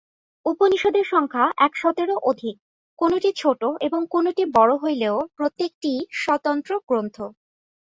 [0.45, 2.55] উপনিষদের সংখ্যা একশতেরও অধিক,
[2.99, 7.17] কোনটি ছোট এবং কোনটি বড় হইলেও প্রত্যেকটিই স্বতন্ত্র গ্রন্থ।